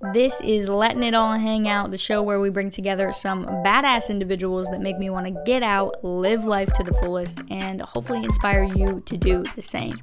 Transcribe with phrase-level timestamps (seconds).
[0.00, 4.10] This is Letting It All Hang Out, the show where we bring together some badass
[4.10, 8.22] individuals that make me want to get out, live life to the fullest, and hopefully
[8.22, 10.00] inspire you to do the same.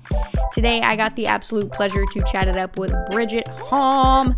[0.51, 4.35] Today, I got the absolute pleasure to chat it up with Bridget Hom.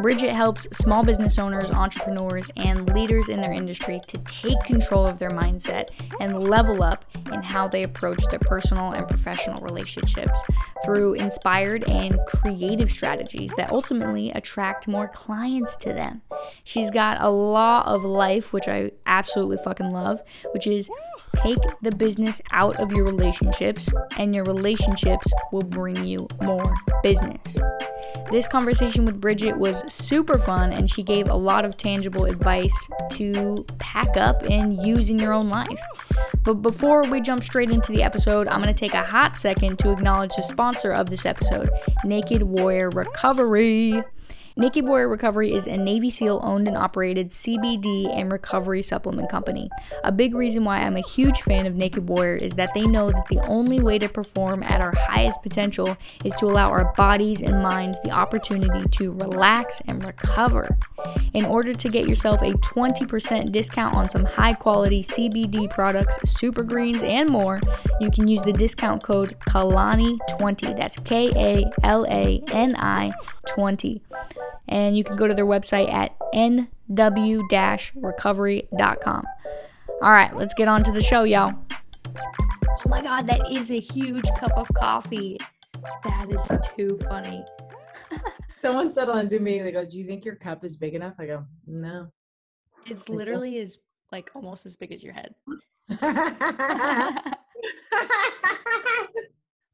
[0.00, 5.18] Bridget helps small business owners, entrepreneurs, and leaders in their industry to take control of
[5.18, 5.88] their mindset
[6.20, 10.40] and level up in how they approach their personal and professional relationships
[10.84, 16.20] through inspired and creative strategies that ultimately attract more more clients to them.
[16.64, 20.20] She's got a law of life, which I absolutely fucking love,
[20.52, 20.90] which is
[21.36, 27.56] take the business out of your relationships, and your relationships will bring you more business.
[28.30, 32.76] This conversation with Bridget was super fun, and she gave a lot of tangible advice
[33.12, 35.80] to pack up and use in your own life.
[36.42, 39.78] But before we jump straight into the episode, I'm going to take a hot second
[39.78, 41.70] to acknowledge the sponsor of this episode,
[42.04, 44.02] Naked Warrior Recovery.
[44.60, 49.70] Naked Warrior Recovery is a Navy SEAL owned and operated CBD and recovery supplement company.
[50.04, 53.10] A big reason why I'm a huge fan of Naked Warrior is that they know
[53.10, 57.40] that the only way to perform at our highest potential is to allow our bodies
[57.40, 60.76] and minds the opportunity to relax and recover.
[61.32, 66.64] In order to get yourself a 20% discount on some high quality CBD products, super
[66.64, 67.60] greens, and more,
[67.98, 70.76] you can use the discount code KALANI20.
[70.76, 73.10] That's K A L A N I
[73.46, 74.02] 20
[74.70, 79.24] and you can go to their website at nw-recovery.com.
[80.02, 81.52] All right, let's get on to the show, y'all.
[82.16, 85.38] Oh my god, that is a huge cup of coffee.
[86.04, 87.44] That is too funny.
[88.62, 90.94] Someone said on a Zoom meeting, they go, Do you think your cup is big
[90.94, 91.14] enough?
[91.18, 92.10] I go, No.
[92.86, 93.78] It's uh, literally as
[94.12, 95.34] like almost as big as your head.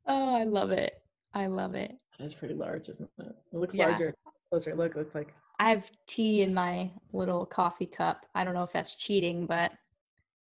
[0.06, 0.94] oh, I love it.
[1.34, 1.94] I love it.
[2.18, 3.36] That's pretty large, isn't it?
[3.52, 3.88] It looks yeah.
[3.88, 4.14] larger
[4.50, 5.34] closer look looks like?
[5.58, 8.26] I have tea in my little coffee cup.
[8.34, 9.72] I don't know if that's cheating, but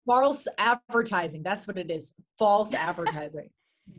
[0.06, 1.42] false advertising.
[1.42, 2.12] That's what it is.
[2.38, 3.50] False advertising.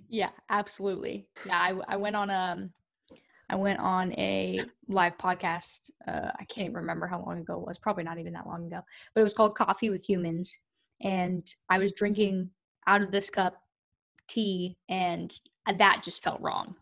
[0.09, 1.28] yeah, absolutely.
[1.45, 2.69] Yeah, I, I went on a um,
[3.55, 5.91] went on a live podcast.
[6.07, 7.78] Uh, I can't even remember how long ago it was.
[7.78, 8.81] Probably not even that long ago.
[9.13, 10.57] But it was called Coffee with Humans,
[11.01, 12.49] and I was drinking
[12.88, 13.61] out of this cup
[14.28, 15.33] tea, and
[15.78, 16.75] that just felt wrong.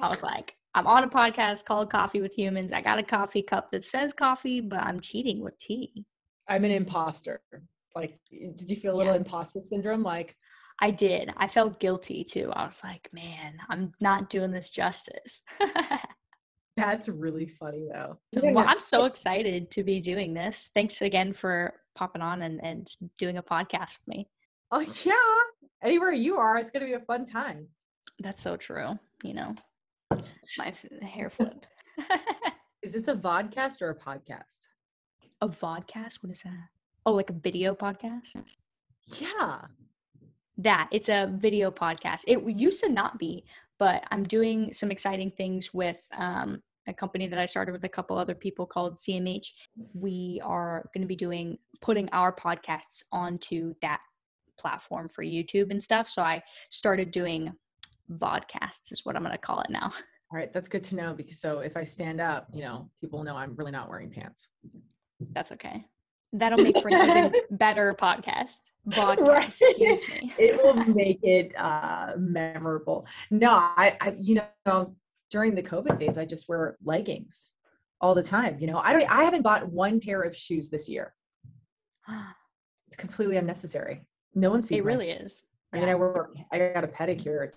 [0.00, 2.72] I was like, I'm on a podcast called Coffee with Humans.
[2.72, 6.04] I got a coffee cup that says coffee, but I'm cheating with tea.
[6.48, 7.40] I'm an imposter.
[7.96, 9.18] Like, did you feel a little yeah.
[9.18, 10.02] imposter syndrome?
[10.02, 10.36] Like,
[10.80, 11.32] I did.
[11.36, 12.50] I felt guilty too.
[12.54, 15.42] I was like, man, I'm not doing this justice.
[16.76, 18.18] That's really funny though.
[18.34, 20.70] So, well, I'm so excited to be doing this.
[20.74, 22.86] Thanks again for popping on and, and
[23.18, 24.28] doing a podcast with me.
[24.70, 25.14] Oh, yeah.
[25.82, 27.66] Anywhere you are, it's going to be a fun time.
[28.20, 28.98] That's so true.
[29.22, 29.54] You know,
[30.58, 31.66] my hair flip.
[32.82, 34.66] is this a vodcast or a podcast?
[35.40, 36.22] A vodcast?
[36.22, 36.68] What is that?
[37.06, 38.36] Oh, like a video podcast?
[39.18, 39.62] Yeah.
[40.58, 42.24] That it's a video podcast.
[42.26, 43.44] It used to not be,
[43.78, 47.88] but I'm doing some exciting things with um, a company that I started with a
[47.88, 49.46] couple other people called CMH.
[49.94, 54.00] We are going to be doing putting our podcasts onto that
[54.58, 56.08] platform for YouTube and stuff.
[56.08, 57.52] So I started doing
[58.12, 59.92] vodcasts is what I'm going to call it now.
[60.32, 63.24] All right, that's good to know because so if I stand up, you know, people
[63.24, 64.48] know I'm really not wearing pants.
[65.32, 65.84] That's okay.
[66.32, 68.60] That'll make for an even better podcast.
[68.86, 69.18] Right.
[69.48, 70.32] excuse me.
[70.38, 73.06] it will make it uh, memorable.
[73.32, 74.94] No, I, I, you know,
[75.32, 77.52] during the COVID days, I just wear leggings
[78.00, 78.58] all the time.
[78.60, 79.10] You know, I don't.
[79.10, 81.12] I haven't bought one pair of shoes this year.
[82.86, 84.02] it's completely unnecessary.
[84.36, 84.82] No one sees.
[84.82, 85.42] It really is.
[85.72, 86.36] I mean, I work.
[86.52, 87.52] I got a pedicure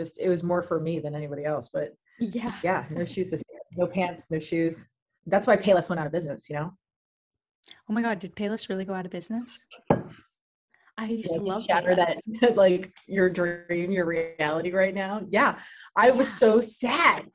[0.00, 1.70] just it was more for me than anybody else.
[1.72, 4.88] But yeah, yeah, no shoes this year, no pants, no shoes.
[5.26, 6.48] That's why Payless went out of business.
[6.48, 6.72] You know.
[7.88, 8.18] Oh my God!
[8.18, 9.66] Did Payless really go out of business?
[10.96, 12.56] I used yeah, to love that.
[12.56, 15.22] like your dream, your reality right now.
[15.30, 15.58] Yeah,
[15.96, 17.26] I was so sad.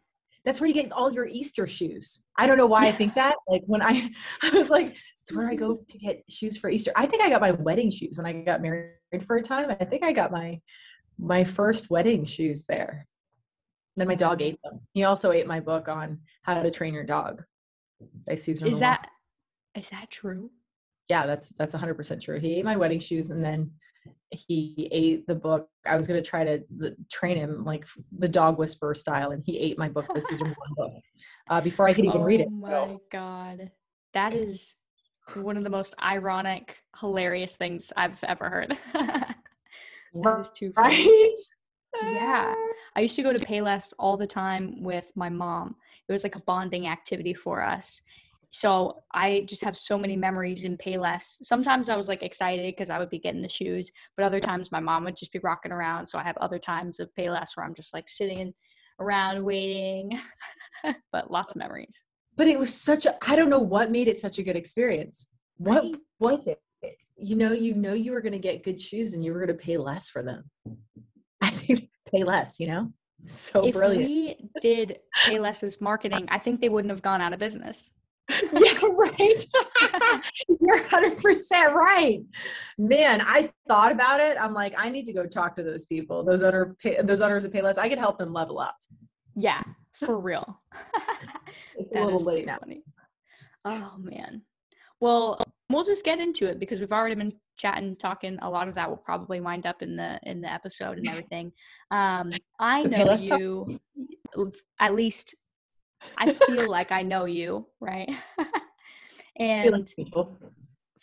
[0.44, 2.22] That's where you get all your Easter shoes.
[2.38, 3.36] I don't know why I think that.
[3.48, 4.12] Like when I,
[4.44, 6.92] I was like, it's where I go to get shoes for Easter.
[6.96, 8.92] I think I got my wedding shoes when I got married
[9.26, 9.76] for a time.
[9.80, 10.60] I think I got my
[11.18, 13.08] my first wedding shoes there.
[13.96, 14.82] Then my dog ate them.
[14.94, 17.44] He also ate my book on how to train your dog
[18.28, 18.68] by Susan.
[18.68, 19.10] Is that
[19.76, 20.52] is that true?
[21.08, 22.40] Yeah, that's that's 100% true.
[22.40, 23.72] He ate my wedding shoes and then
[24.32, 25.70] he ate the book.
[25.86, 26.64] I was going to try to
[27.12, 27.86] train him like
[28.18, 30.92] the dog whisperer style, and he ate my book, the Cesar book,
[31.50, 32.48] uh, before I could even oh read it.
[32.50, 33.02] Oh my so.
[33.12, 33.72] god,
[34.14, 34.76] that is
[35.36, 38.78] one of the most ironic, hilarious things I've ever heard.
[40.16, 40.74] Is too.
[40.78, 41.36] Right?
[42.04, 42.54] yeah.
[42.96, 45.76] I used to go to Payless all the time with my mom.
[46.08, 48.02] It was like a bonding activity for us.
[48.52, 51.38] So I just have so many memories in Payless.
[51.42, 54.72] Sometimes I was like excited because I would be getting the shoes, but other times
[54.72, 56.08] my mom would just be rocking around.
[56.08, 58.54] So I have other times of Payless where I'm just like sitting
[59.00, 60.18] around waiting,
[61.12, 62.06] but lots of memories.
[62.38, 65.28] But it was such a, I don't know what made it such a good experience.
[65.58, 65.96] What right.
[66.20, 66.60] was it?
[67.18, 69.58] You know, you know you were going to get good shoes and you were going
[69.58, 70.50] to pay less for them.
[71.42, 72.92] I think pay less, you know?
[73.28, 73.76] So brilliant.
[73.76, 74.52] if brilliant.
[74.54, 77.92] we did Payless's marketing, I think they wouldn't have gone out of business.
[78.30, 79.46] yeah, right.
[80.62, 82.20] You're 100% right.
[82.78, 84.38] Man, I thought about it.
[84.40, 87.52] I'm like, I need to go talk to those people, those owner, those owners of
[87.52, 87.78] Payless.
[87.78, 88.76] I could help them level up.
[89.36, 89.62] Yeah,
[90.00, 90.60] for real.
[91.78, 92.58] it's a little late now.
[92.60, 92.84] Funny.
[93.64, 94.42] Oh man.
[95.00, 95.40] Well,
[95.70, 98.38] we'll just get into it because we've already been chatting, talking.
[98.42, 101.52] A lot of that will probably wind up in the in the episode and everything.
[101.92, 103.80] Um, I know you
[104.80, 105.36] at least
[106.18, 108.10] I feel like I know you, right?
[109.40, 109.90] and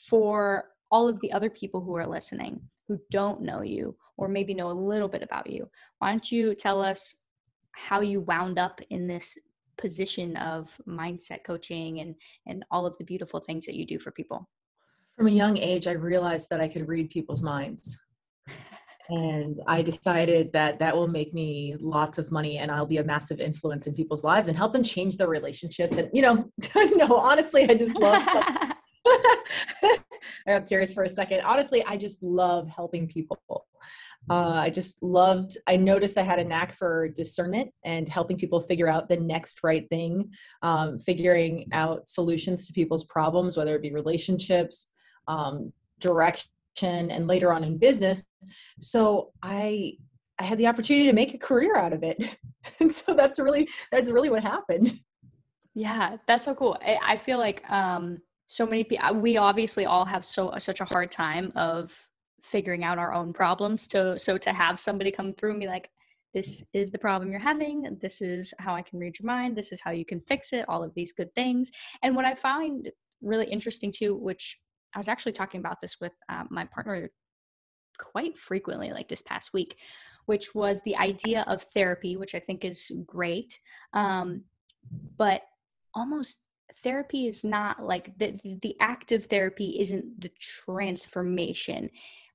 [0.09, 4.53] for all of the other people who are listening who don't know you or maybe
[4.55, 5.69] know a little bit about you,
[5.99, 7.15] why don't you tell us
[7.73, 9.39] how you wound up in this
[9.83, 12.15] position of mindset coaching and
[12.47, 14.49] and all of the beautiful things that you do for people?
[15.17, 17.99] From a young age, I realized that I could read people's minds
[19.13, 23.05] and I decided that that will make me lots of money and I'll be a
[23.05, 25.99] massive influence in people's lives and help them change their relationships.
[25.99, 26.51] And, you know,
[26.95, 28.23] no, honestly, I just love.
[29.85, 29.99] I
[30.47, 31.43] got serious for a second.
[31.43, 33.67] Honestly, I just love helping people.
[34.31, 38.61] Uh, I just loved, I noticed I had a knack for discernment and helping people
[38.61, 40.31] figure out the next right thing,
[40.63, 44.93] um, figuring out solutions to people's problems, whether it be relationships,
[45.27, 48.25] um, direction and later on in business.
[48.81, 49.95] So i
[50.39, 52.19] i had the opportunity to make a career out of it.
[52.79, 55.01] And so that's really that's really what happened.
[55.75, 56.79] Yeah that's so cool.
[56.81, 60.85] I, I feel like um so many people we obviously all have so such a
[60.85, 61.93] hard time of
[62.43, 65.91] figuring out our own problems to so to have somebody come through and be like
[66.35, 69.71] this is the problem you're having this is how i can read your mind this
[69.71, 71.71] is how you can fix it all of these good things
[72.03, 72.91] and what i find
[73.21, 74.59] really interesting too which
[74.95, 77.11] I was actually talking about this with uh, my partner
[77.99, 79.77] quite frequently, like this past week,
[80.27, 83.59] which was the idea of therapy, which I think is great.
[83.95, 84.43] Um,
[85.17, 85.43] but
[85.95, 86.43] almost
[86.83, 91.91] therapy is not like the, the active therapy isn't the transformation.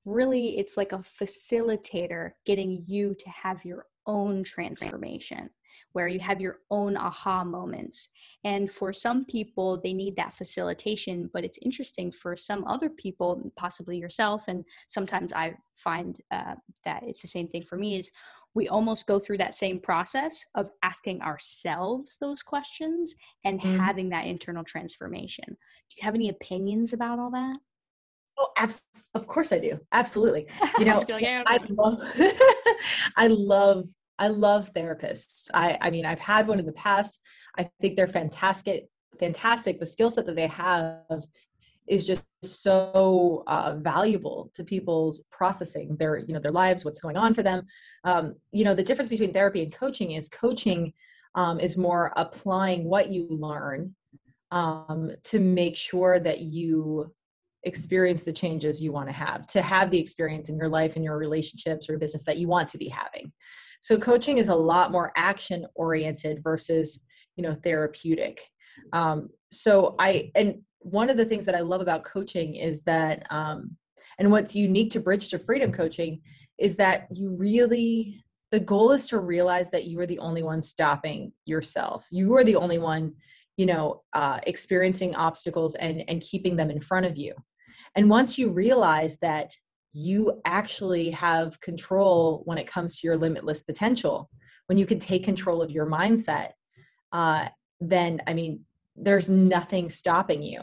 [0.08, 5.50] Really, it's like a facilitator getting you to have your own transformation
[5.92, 8.08] where you have your own aha moments.
[8.44, 11.28] And for some people, they need that facilitation.
[11.32, 17.02] But it's interesting for some other people, possibly yourself, and sometimes I find uh, that
[17.02, 18.10] it's the same thing for me, is
[18.54, 23.14] we almost go through that same process of asking ourselves those questions
[23.44, 23.78] and mm.
[23.78, 25.44] having that internal transformation.
[25.46, 27.58] Do you have any opinions about all that?
[28.38, 28.82] Oh, abs-
[29.14, 29.80] of course I do.
[29.92, 30.46] Absolutely.
[30.78, 32.00] You know, like, I love,
[33.16, 33.88] I love
[34.18, 35.48] I love therapists.
[35.54, 37.20] I, I mean, I've had one in the past.
[37.56, 38.88] I think they're fantastic.
[39.18, 39.78] Fantastic.
[39.78, 41.24] The skill set that they have
[41.86, 47.16] is just so uh, valuable to people's processing their, you know, their lives, what's going
[47.16, 47.64] on for them.
[48.04, 50.92] Um, you know, the difference between therapy and coaching is coaching
[51.34, 53.94] um, is more applying what you learn
[54.50, 57.12] um, to make sure that you
[57.68, 61.04] experience the changes you want to have to have the experience in your life and
[61.04, 63.32] your relationships or business that you want to be having
[63.80, 67.04] so coaching is a lot more action oriented versus,
[67.36, 68.42] you know, therapeutic.
[68.92, 73.26] Um, so I, and one of the things that I love about coaching is that,
[73.30, 73.76] um,
[74.18, 76.20] and what's unique to Bridge to Freedom coaching
[76.58, 80.62] is that you really, the goal is to realize that you are the only one
[80.62, 82.06] stopping yourself.
[82.10, 83.14] You are the only one,
[83.56, 87.34] you know, uh, experiencing obstacles and and keeping them in front of you.
[87.98, 89.56] And once you realize that
[89.92, 94.30] you actually have control when it comes to your limitless potential.
[94.66, 96.50] When you can take control of your mindset,
[97.10, 97.48] uh,
[97.80, 98.60] then I mean,
[98.94, 100.60] there's nothing stopping you.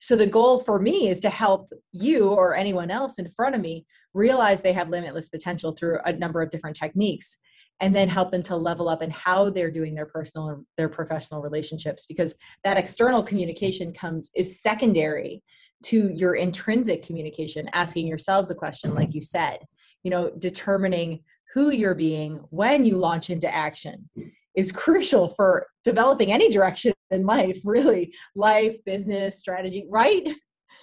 [0.00, 3.60] So the goal for me is to help you or anyone else in front of
[3.60, 7.36] me realize they have limitless potential through a number of different techniques
[7.80, 11.42] and then help them to level up in how they're doing their personal their professional
[11.42, 15.42] relationships because that external communication comes is secondary
[15.82, 19.58] to your intrinsic communication, asking yourselves a question, like you said,
[20.02, 21.20] you know, determining
[21.52, 24.08] who you're being when you launch into action
[24.54, 30.28] is crucial for developing any direction in life, really, life, business, strategy, right?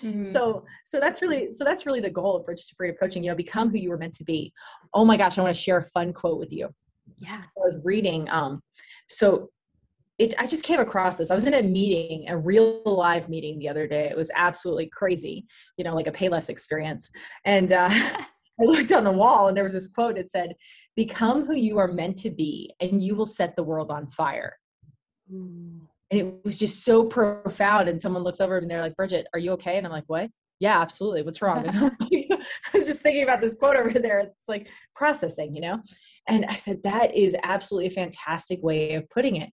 [0.03, 0.24] Mm-hmm.
[0.24, 3.24] So, so that's really, so that's really the goal of Bridge to Freedom Coaching.
[3.24, 4.53] You know, become who you were meant to be.
[4.94, 6.70] Oh my gosh, I want to share a fun quote with you.
[7.18, 7.32] Yeah.
[7.32, 8.29] So I was reading.
[8.29, 8.62] Um,
[9.08, 9.50] so
[10.20, 11.32] it, I just came across this.
[11.32, 14.10] I was in a meeting, a real live meeting the other day.
[14.10, 15.48] It was absolutely crazy,
[15.78, 17.10] you know, like a Payless experience.
[17.46, 17.90] And uh,
[18.60, 20.18] I looked on the wall and there was this quote.
[20.18, 20.54] It said,
[20.98, 24.58] Become who you are meant to be, and you will set the world on fire.
[25.34, 25.80] Mm.
[26.12, 27.88] And it was just so profound.
[27.88, 29.78] And someone looks over and they're like, Bridget, are you okay?
[29.78, 30.30] And I'm like, What?
[30.60, 31.22] Yeah, absolutely.
[31.22, 31.66] What's wrong?
[32.02, 32.38] I
[32.74, 34.20] was just thinking about this quote over there.
[34.20, 35.82] It's like processing, you know?
[36.28, 39.52] And I said, That is absolutely a fantastic way of putting it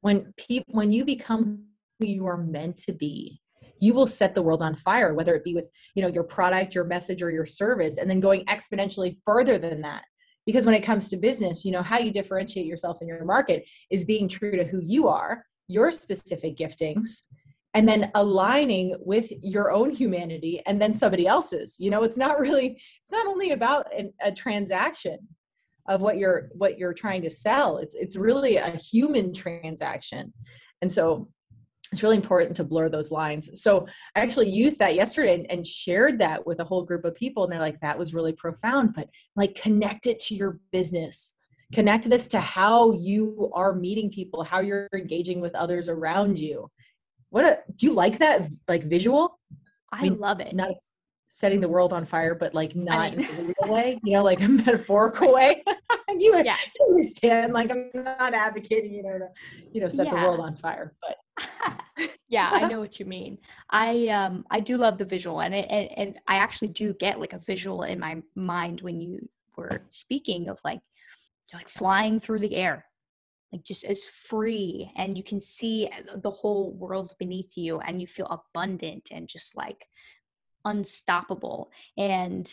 [0.00, 1.64] when people when you become
[1.98, 3.40] who you are meant to be
[3.80, 6.74] you will set the world on fire whether it be with you know your product
[6.74, 10.04] your message or your service and then going exponentially further than that.
[10.46, 13.64] Because when it comes to business you know how you differentiate yourself in your market
[13.90, 17.20] is being true to who you are your specific giftings
[17.74, 21.76] and then aligning with your own humanity and then somebody else's.
[21.78, 25.18] You know it's not really it's not only about an, a transaction
[25.90, 27.78] of what you're what you're trying to sell.
[27.78, 30.32] It's it's really a human transaction.
[30.80, 31.28] And so
[31.92, 33.50] it's really important to blur those lines.
[33.60, 37.16] So i actually used that yesterday and, and, shared that with a whole group of
[37.16, 41.34] people and they're like that was really profound but like connect it to your business.
[41.72, 46.70] Connect this to how you are meeting people how you're engaging with others around you.
[47.30, 49.38] What a, do you like that like visual?
[49.92, 50.54] I, I mean, love it.
[50.54, 50.70] not
[51.32, 54.14] setting the world on fire, but like not I mean, in a real way, you
[54.14, 55.62] know, like a metaphorical way.
[56.08, 56.56] you, yeah.
[56.78, 59.28] you understand, like I'm not advocating, you know, to,
[59.72, 60.16] you know, set yeah.
[60.16, 63.38] the world on fire, but yeah, I know what you mean.
[63.70, 67.20] I um I do love the visual and it, and, and I actually do get
[67.20, 70.80] like a visual in my mind when you were speaking of like
[71.54, 72.84] like flying through the air
[73.52, 78.06] like just as free and you can see the whole world beneath you and you
[78.06, 79.86] feel abundant and just like
[80.64, 81.70] unstoppable.
[81.96, 82.52] And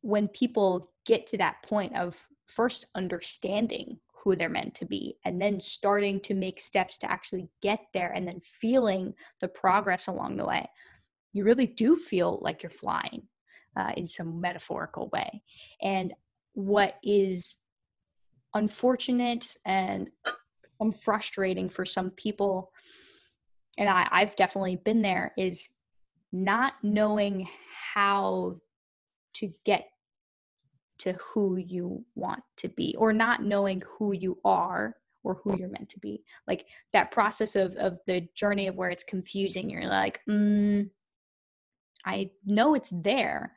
[0.00, 5.40] when people get to that point of first understanding who they're meant to be and
[5.40, 10.36] then starting to make steps to actually get there and then feeling the progress along
[10.36, 10.66] the way,
[11.32, 13.28] you really do feel like you're flying
[13.76, 15.42] uh, in some metaphorical way.
[15.82, 16.14] And
[16.54, 17.56] what is
[18.54, 20.10] unfortunate and
[21.02, 22.70] frustrating for some people,
[23.76, 25.68] and I, I've definitely been there, is
[26.34, 27.48] not knowing
[27.94, 28.56] how
[29.34, 29.88] to get
[30.98, 35.68] to who you want to be or not knowing who you are or who you're
[35.68, 36.24] meant to be.
[36.48, 40.88] Like that process of of the journey of where it's confusing you're like mm,
[42.04, 43.52] i know it's there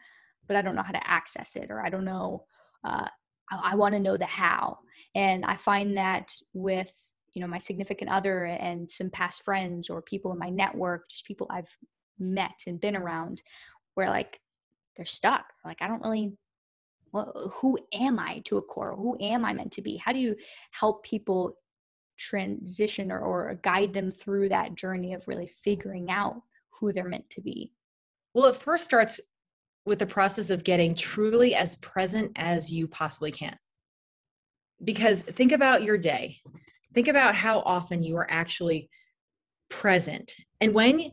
[0.47, 2.45] but i don't know how to access it or i don't know
[2.83, 3.07] uh,
[3.51, 4.79] i, I want to know the how.
[5.15, 6.93] And i find that with
[7.33, 11.25] you know my significant other and some past friends or people in my network just
[11.25, 11.69] people i've
[12.19, 13.41] met and been around
[13.95, 14.39] where like
[14.95, 15.45] they're stuck.
[15.65, 16.33] Like i don't really
[17.11, 18.95] well who am i to a core?
[18.95, 19.97] Who am i meant to be?
[19.97, 20.35] How do you
[20.71, 21.57] help people
[22.17, 27.29] transition or, or guide them through that journey of really figuring out who they're meant
[27.31, 27.71] to be?
[28.33, 29.19] Well it first starts
[29.87, 33.57] with the process of getting truly as present as you possibly can.
[34.83, 36.37] Because think about your day.
[36.93, 38.89] Think about how often you are actually
[39.69, 40.35] present.
[40.59, 41.11] And when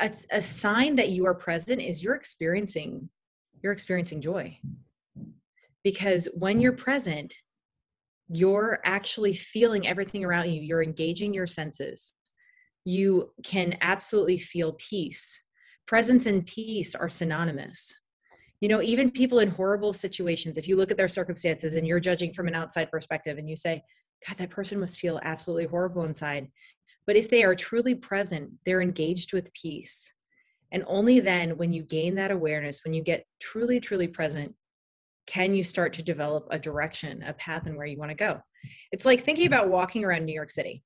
[0.00, 3.08] a, a sign that you are present is you're experiencing
[3.60, 4.56] you're experiencing joy.
[5.82, 7.34] Because when you're present
[8.28, 10.60] you're actually feeling everything around you.
[10.60, 12.14] You're engaging your senses.
[12.84, 15.42] You can absolutely feel peace.
[15.86, 17.94] Presence and peace are synonymous.
[18.60, 22.00] You know even people in horrible situations if you look at their circumstances and you're
[22.00, 23.80] judging from an outside perspective and you say
[24.26, 26.48] god that person must feel absolutely horrible inside
[27.08, 30.12] but if they are truly present, they're engaged with peace.
[30.72, 34.54] And only then, when you gain that awareness, when you get truly, truly present,
[35.26, 38.42] can you start to develop a direction, a path, and where you want to go.
[38.92, 40.84] It's like thinking about walking around New York City.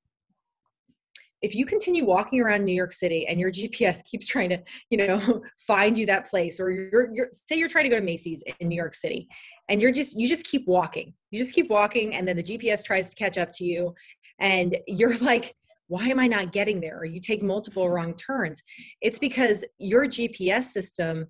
[1.42, 4.58] If you continue walking around New York City and your GPS keeps trying to,
[4.90, 8.04] you know, find you that place, or you're, you're say you're trying to go to
[8.04, 9.26] Macy's in New York City,
[9.68, 12.84] and you're just you just keep walking, you just keep walking, and then the GPS
[12.84, 13.92] tries to catch up to you,
[14.38, 15.56] and you're like
[15.92, 16.98] why am I not getting there?
[16.98, 18.62] Or you take multiple wrong turns.
[19.02, 21.26] It's because your GPS system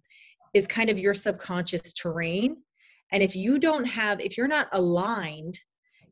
[0.54, 2.58] is kind of your subconscious terrain.
[3.10, 5.58] And if you don't have, if you're not aligned,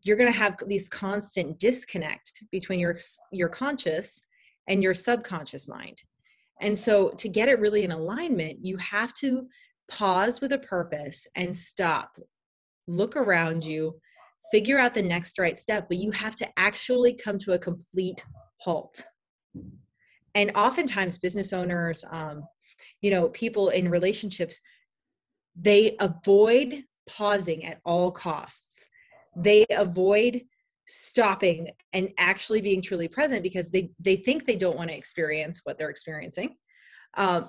[0.03, 2.97] you're going to have these constant disconnect between your
[3.31, 4.21] your conscious
[4.67, 6.03] and your subconscious mind.
[6.61, 9.47] And so to get it really in alignment, you have to
[9.89, 12.19] pause with a purpose and stop.
[12.89, 14.01] Look around you,
[14.51, 18.25] figure out the next right step, but you have to actually come to a complete
[18.59, 19.05] halt.
[20.35, 22.45] And oftentimes, business owners, um,
[23.01, 24.61] you know, people in relationships,
[25.57, 28.87] they avoid pausing at all costs.
[29.37, 30.43] they avoid
[30.87, 35.61] stopping and actually being truly present because they they think they don't want to experience
[35.63, 36.57] what they're experiencing
[37.15, 37.49] um,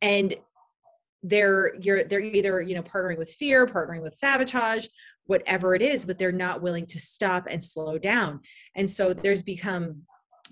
[0.00, 0.36] and
[1.24, 4.86] they're you're they're either you know partnering with fear partnering with sabotage
[5.26, 8.40] whatever it is but they're not willing to stop and slow down.
[8.76, 10.02] And so there's become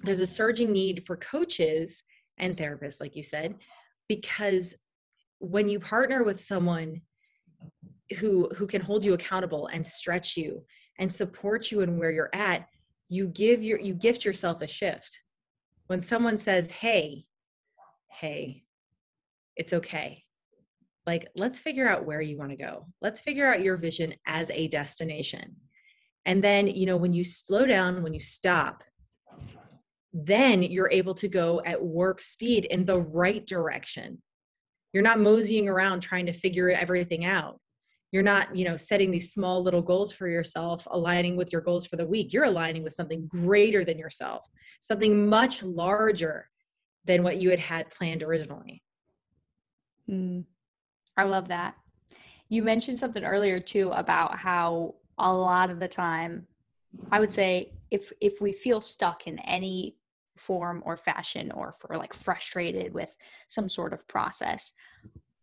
[0.02, 2.02] there's a surging need for coaches
[2.38, 3.54] and therapists like you said
[4.08, 4.74] because
[5.38, 7.02] when you partner with someone
[8.18, 10.64] who who can hold you accountable and stretch you
[10.98, 12.66] and support you in where you're at
[13.10, 15.20] you give your you gift yourself a shift.
[15.88, 17.26] When someone says hey
[18.08, 18.62] hey
[19.54, 20.24] it's okay
[21.06, 22.86] like let's figure out where you want to go.
[23.00, 25.56] Let's figure out your vision as a destination.
[26.26, 28.84] And then you know when you slow down when you stop
[30.14, 34.20] then you're able to go at warp speed in the right direction.
[34.92, 37.58] You're not moseying around trying to figure everything out.
[38.10, 41.86] You're not you know setting these small little goals for yourself aligning with your goals
[41.86, 42.32] for the week.
[42.32, 44.46] You're aligning with something greater than yourself
[44.82, 46.48] something much larger
[47.06, 48.82] than what you had had planned originally.
[50.10, 50.44] Mm,
[51.16, 51.74] i love that
[52.48, 52.66] you mm-hmm.
[52.66, 56.46] mentioned something earlier too about how a lot of the time
[57.10, 59.96] i would say if if we feel stuck in any
[60.36, 63.14] form or fashion or for like frustrated with
[63.48, 64.72] some sort of process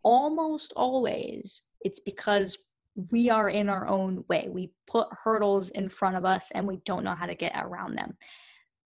[0.03, 2.69] almost always it's because
[3.11, 4.47] we are in our own way.
[4.49, 7.95] We put hurdles in front of us and we don't know how to get around
[7.95, 8.17] them.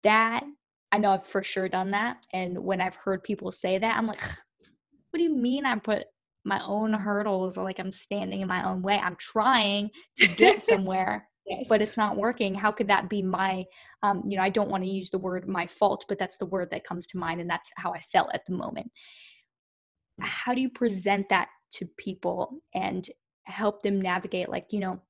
[0.03, 0.43] That
[0.91, 2.25] I know I've for sure done that.
[2.31, 4.21] And when I've heard people say that, I'm like,
[5.09, 6.05] what do you mean I put
[6.45, 8.97] my own hurdles like I'm standing in my own way?
[8.97, 11.27] I'm trying to get somewhere.
[11.45, 11.67] yes.
[11.69, 12.53] But it's not working.
[12.53, 13.65] How could that be my,
[14.01, 16.45] um, you know, I don't want to use the word my fault, but that's the
[16.45, 17.41] word that comes to mind.
[17.41, 18.91] And that's how I felt at the moment.
[20.19, 23.07] How do you present that to people and
[23.45, 25.01] help them navigate like you know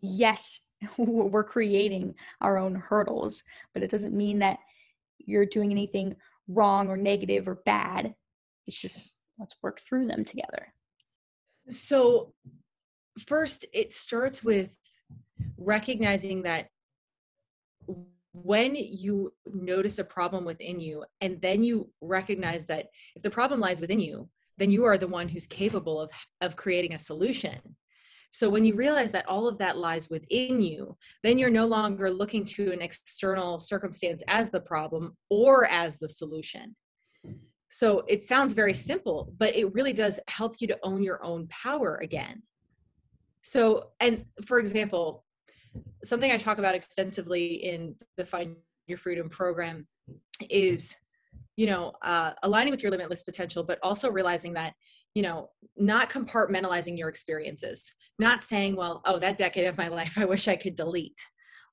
[0.00, 0.68] yes
[0.98, 3.42] we're creating our own hurdles
[3.74, 4.58] but it doesn't mean that
[5.18, 6.14] you're doing anything
[6.48, 8.14] wrong or negative or bad
[8.66, 10.72] it's just let's work through them together.
[11.68, 12.32] So
[13.26, 14.76] first it starts with
[15.56, 16.68] recognizing that
[18.32, 23.58] when you notice a problem within you and then you recognize that if the problem
[23.60, 27.58] lies within you then you are the one who's capable of of creating a solution.
[28.30, 32.10] So when you realize that all of that lies within you then you're no longer
[32.10, 36.76] looking to an external circumstance as the problem or as the solution
[37.68, 41.46] so it sounds very simple but it really does help you to own your own
[41.48, 42.42] power again.
[43.42, 45.24] So and for example
[46.04, 49.86] something i talk about extensively in the find your freedom program
[50.50, 50.94] is
[51.56, 54.74] you know uh, aligning with your limitless potential but also realizing that
[55.14, 60.16] you know not compartmentalizing your experiences not saying well oh that decade of my life
[60.18, 61.20] i wish i could delete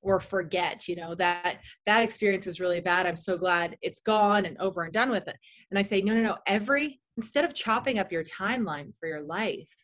[0.06, 4.46] or forget you know that that experience was really bad i'm so glad it's gone
[4.46, 5.38] and over and done with it
[5.70, 9.24] and i say no no no every instead of chopping up your timeline for your
[9.24, 9.76] life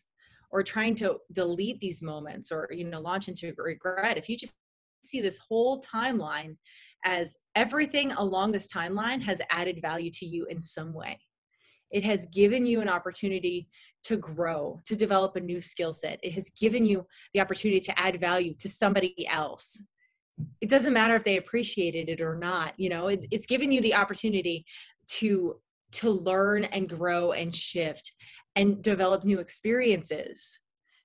[0.51, 4.55] or trying to delete these moments or you know launch into regret if you just
[5.03, 6.55] see this whole timeline
[7.03, 11.19] as everything along this timeline has added value to you in some way.
[11.91, 13.67] It has given you an opportunity
[14.03, 16.19] to grow, to develop a new skill set.
[16.23, 19.81] It has given you the opportunity to add value to somebody else.
[20.59, 23.81] It doesn't matter if they appreciated it or not, you know, it's, it's given you
[23.81, 24.65] the opportunity
[25.07, 25.57] to
[25.93, 28.13] to learn and grow and shift
[28.55, 30.57] and develop new experiences.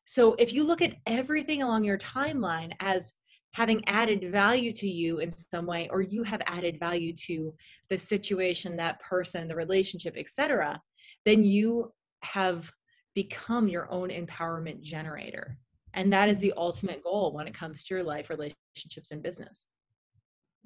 [0.05, 3.13] So if you look at everything along your timeline as
[3.57, 7.55] having added value to you in some way or you have added value to
[7.89, 10.79] the situation that person the relationship etc
[11.25, 12.71] then you have
[13.15, 15.57] become your own empowerment generator
[15.97, 19.67] and that is the ultimate goal when it comes to your life relationships and business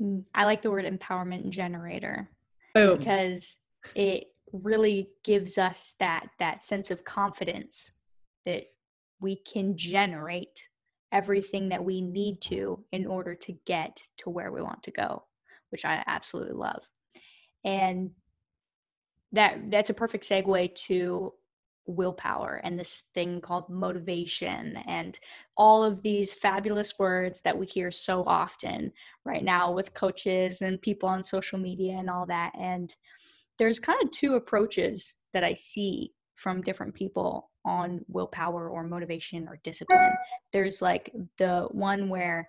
[0.00, 2.28] mm, i like the word empowerment generator
[2.74, 2.98] Boom.
[2.98, 3.56] because
[3.94, 7.92] it really gives us that that sense of confidence
[8.44, 8.64] that
[9.20, 10.64] we can generate
[11.12, 15.24] everything that we need to in order to get to where we want to go,
[15.70, 16.88] which I absolutely love.
[17.64, 18.10] And
[19.32, 21.32] that that's a perfect segue to
[21.90, 25.18] willpower and this thing called motivation and
[25.56, 28.92] all of these fabulous words that we hear so often
[29.24, 32.94] right now with coaches and people on social media and all that and
[33.60, 39.46] there's kind of two approaches that I see from different people on willpower or motivation
[39.46, 40.14] or discipline.
[40.50, 42.48] There's like the one where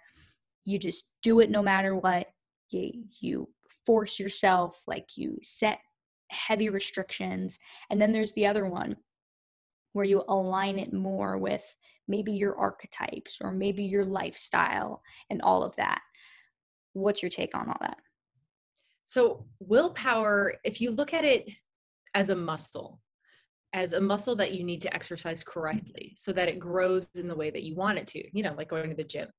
[0.64, 2.28] you just do it no matter what.
[2.70, 3.50] You you
[3.86, 5.80] force yourself, like you set
[6.30, 7.60] heavy restrictions.
[7.90, 8.96] And then there's the other one
[9.94, 11.64] where you align it more with
[12.08, 16.02] maybe your archetypes or maybe your lifestyle and all of that.
[16.94, 17.98] What's your take on all that?
[19.06, 21.50] So, willpower, if you look at it
[22.14, 23.02] as a muscle,
[23.74, 27.36] as a muscle that you need to exercise correctly so that it grows in the
[27.36, 29.30] way that you want it to, you know, like going to the gym.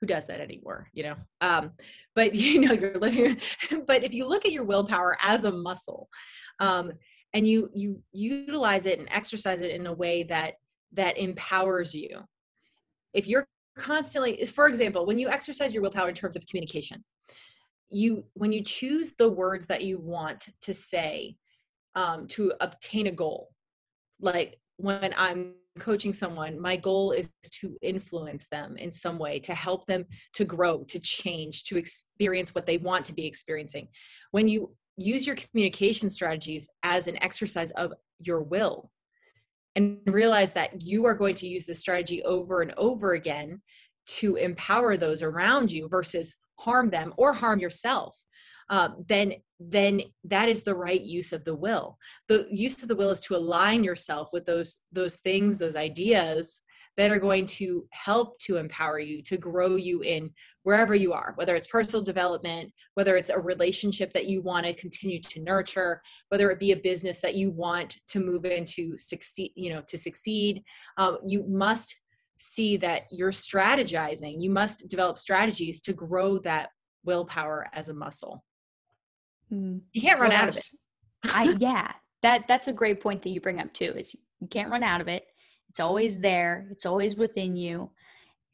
[0.00, 1.16] Who does that anymore, you know?
[1.40, 1.72] Um,
[2.14, 3.40] but you know, you're living,
[3.86, 6.08] but if you look at your willpower as a muscle,
[6.60, 6.92] um,
[7.34, 10.54] and you you utilize it and exercise it in a way that
[10.92, 12.20] that empowers you.
[13.12, 17.04] If you're constantly for example when you exercise your willpower in terms of communication
[17.90, 21.36] you when you choose the words that you want to say
[21.94, 23.50] um, to obtain a goal
[24.18, 29.54] like when i'm coaching someone my goal is to influence them in some way to
[29.54, 33.88] help them to grow to change to experience what they want to be experiencing.
[34.30, 38.90] When you use your communication strategies as an exercise of your will
[39.74, 43.60] and realize that you are going to use this strategy over and over again
[44.06, 48.16] to empower those around you versus harm them or harm yourself
[48.68, 51.96] uh, then then that is the right use of the will.
[52.28, 56.60] The use of the will is to align yourself with those those things those ideas
[56.96, 60.30] that are going to help to empower you to grow you in
[60.62, 64.74] wherever you are whether it's personal development whether it's a relationship that you want to
[64.74, 69.52] continue to nurture whether it be a business that you want to move into succeed
[69.54, 70.62] you know to succeed
[70.96, 71.96] um, you must
[72.38, 74.40] see that you're strategizing.
[74.40, 76.70] You must develop strategies to grow that
[77.04, 78.44] willpower as a muscle.
[79.52, 79.80] Mm.
[79.92, 80.68] you can't run out of it.
[81.24, 84.70] I yeah that that's a great point that you bring up too is you can't
[84.70, 85.24] run out of it
[85.68, 87.90] it's always there, it's always within you,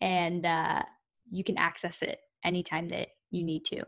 [0.00, 0.82] and uh,
[1.30, 3.82] you can access it anytime that you need to.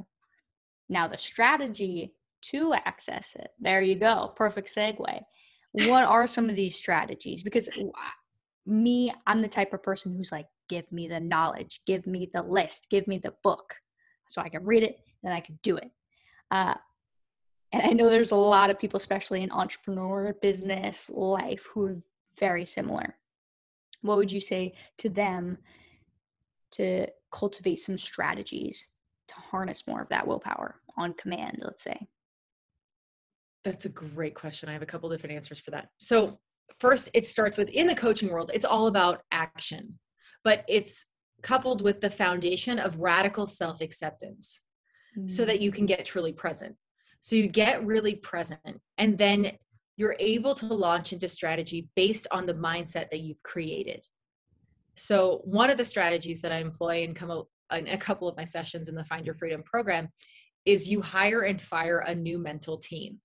[0.89, 2.15] Now, the strategy
[2.51, 5.21] to access it, there you go, perfect segue.
[5.73, 7.43] What are some of these strategies?
[7.43, 7.69] Because
[8.67, 12.43] me, I'm the type of person who's like, give me the knowledge, give me the
[12.43, 13.75] list, give me the book
[14.29, 15.91] so I can read it, then I can do it.
[16.51, 16.75] Uh,
[17.73, 22.03] and I know there's a lot of people, especially in entrepreneur business life, who
[22.39, 23.17] very similar.
[24.03, 25.59] What would you say to them
[26.73, 28.89] to cultivate some strategies
[29.29, 32.07] to harness more of that willpower on command let's say?
[33.65, 34.69] That's a great question.
[34.69, 35.89] I have a couple different answers for that.
[35.99, 36.39] So
[36.79, 39.99] first it starts with in the coaching world it's all about action
[40.43, 41.07] but it's
[41.45, 44.61] coupled with the foundation of radical self-acceptance
[45.17, 45.29] mm-hmm.
[45.29, 46.75] so that you can get truly present.
[47.21, 49.53] So you get really present and then
[49.97, 54.05] you're able to launch into strategy based on the mindset that you've created.
[54.97, 58.45] So, one of the strategies that I employ in, come in a couple of my
[58.45, 60.09] sessions in the Find Your Freedom program
[60.65, 63.19] is you hire and fire a new mental team.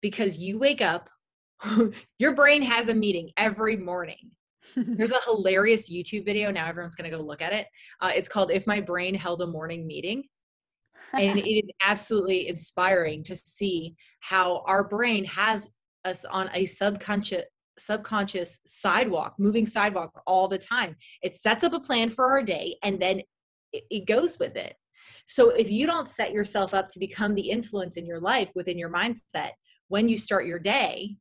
[0.00, 1.08] Because you wake up,
[2.18, 4.30] your brain has a meeting every morning.
[4.76, 6.50] There's a hilarious YouTube video.
[6.50, 7.66] Now everyone's going to go look at it.
[8.00, 10.24] Uh, it's called If My Brain Held a Morning Meeting
[11.18, 15.68] and it is absolutely inspiring to see how our brain has
[16.04, 17.44] us on a subconscious
[17.76, 20.94] subconscious sidewalk moving sidewalk all the time.
[21.22, 23.20] It sets up a plan for our day and then
[23.72, 24.76] it, it goes with it.
[25.26, 28.78] So if you don't set yourself up to become the influence in your life within
[28.78, 29.50] your mindset
[29.88, 31.16] when you start your day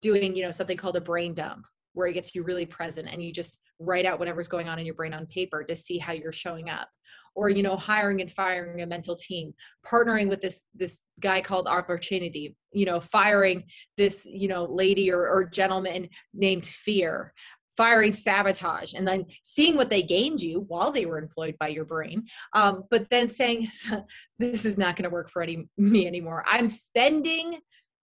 [0.00, 3.22] doing you know something called a brain dump where it gets you really present and
[3.22, 6.12] you just write out whatever's going on in your brain on paper to see how
[6.12, 6.88] you're showing up.
[7.34, 9.54] Or you know hiring and firing a mental team
[9.86, 13.64] partnering with this this guy called opportunity you know firing
[13.96, 17.32] this you know lady or, or gentleman named fear
[17.76, 21.84] firing sabotage and then seeing what they gained you while they were employed by your
[21.84, 23.68] brain um, but then saying
[24.40, 26.44] this is not going to work for any me anymore.
[26.48, 27.58] I'm spending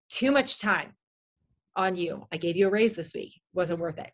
[0.10, 0.94] too much time
[1.78, 2.28] on you.
[2.32, 3.40] I gave you a raise this week.
[3.54, 4.12] Wasn't worth it.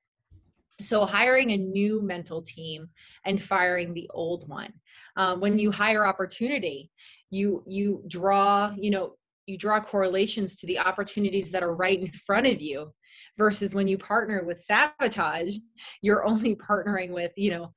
[0.82, 2.90] So hiring a new mental team
[3.26, 4.74] and firing the old one.
[5.16, 6.92] Um, when you hire opportunity
[7.34, 9.16] you you draw you know
[9.48, 12.94] you draw correlations to the opportunities that are right in front of you
[13.38, 15.58] versus when you partner with sabotage
[16.02, 17.74] you're only partnering with you know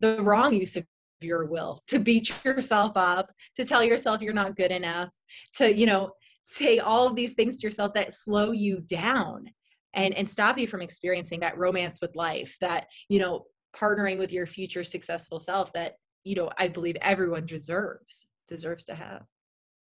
[0.00, 0.84] the wrong use of
[1.20, 5.10] your will to beat yourself up to tell yourself you're not good enough
[5.54, 6.10] to you know
[6.44, 9.50] say all of these things to yourself that slow you down
[9.94, 14.32] and and stop you from experiencing that romance with life that you know partnering with
[14.32, 19.22] your future successful self that you know i believe everyone deserves deserves to have.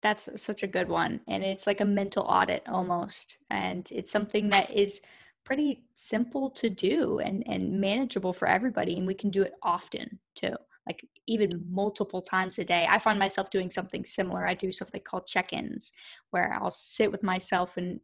[0.03, 4.49] That's such a good one and it's like a mental audit almost and it's something
[4.49, 5.01] that is
[5.45, 10.19] pretty simple to do and and manageable for everybody and we can do it often
[10.35, 10.55] too
[10.87, 15.01] like even multiple times a day i find myself doing something similar i do something
[15.01, 15.93] called check-ins
[16.31, 18.01] where i'll sit with myself and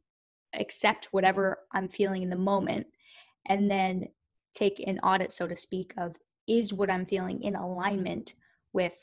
[0.55, 2.87] accept whatever I'm feeling in the moment
[3.47, 4.09] and then
[4.55, 8.35] take an audit, so to speak, of is what I'm feeling in alignment
[8.73, 8.95] with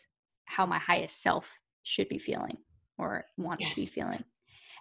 [0.46, 1.50] how my highest self
[1.84, 2.58] should be feeling
[2.98, 3.74] or wants yes.
[3.74, 4.24] to be feeling.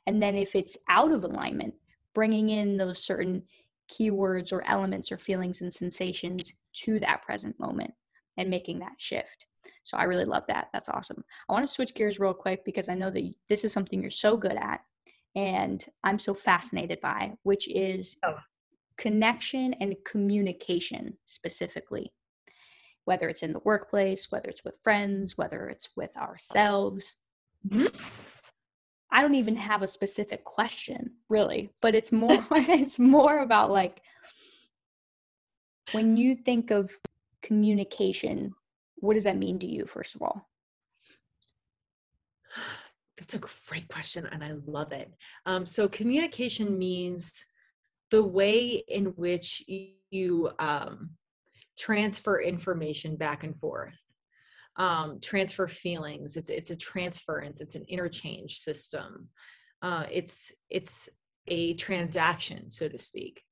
[0.06, 1.74] And then if it's out of alignment,
[2.14, 3.42] bringing in those certain
[3.90, 7.92] keywords or elements or feelings and sensations to that present moment
[8.36, 9.46] and making that shift.
[9.82, 10.68] So I really love that.
[10.72, 11.24] That's awesome.
[11.48, 14.10] I want to switch gears real quick because I know that this is something you're
[14.10, 14.80] so good at
[15.34, 18.36] and I'm so fascinated by, which is oh.
[18.96, 22.12] connection and communication specifically.
[23.04, 27.16] Whether it's in the workplace, whether it's with friends, whether it's with ourselves.
[27.68, 27.86] Mm-hmm.
[29.10, 34.00] I don't even have a specific question, really, but it's more it's more about like
[35.92, 36.90] when you think of
[37.44, 38.54] communication,
[38.96, 40.48] what does that mean to you first of all?
[43.18, 45.12] That's a great question, and I love it.
[45.46, 47.44] Um, so, communication means
[48.10, 49.62] the way in which
[50.10, 51.10] you um,
[51.78, 54.00] transfer information back and forth,
[54.76, 56.36] um, transfer feelings.
[56.36, 57.60] It's it's a transference.
[57.60, 59.28] It's an interchange system.
[59.80, 61.08] Uh, it's it's
[61.46, 63.42] a transaction, so to speak.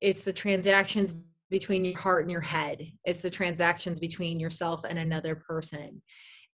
[0.00, 1.14] It's the transactions
[1.50, 2.86] between your heart and your head.
[3.04, 6.02] It's the transactions between yourself and another person.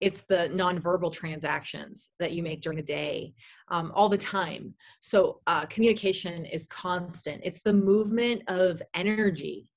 [0.01, 3.35] It's the nonverbal transactions that you make during the day
[3.71, 4.75] um, all the time.
[5.01, 7.41] So uh, communication is constant.
[7.45, 9.69] It's the movement of energy